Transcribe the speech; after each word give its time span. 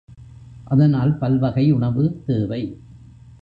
அதனால் 0.63 1.17
பல்வகை 1.17 1.71
உணவு, 1.71 2.21
தேவை. 2.25 2.61